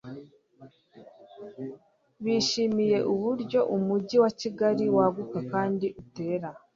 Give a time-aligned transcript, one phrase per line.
[2.23, 6.49] bishimiye uburyo Umujyi wa Kigali waguka kandi utera